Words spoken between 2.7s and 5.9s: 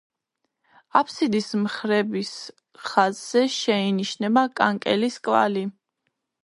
ხაზზე შეინიშნება კანკელის კვალი.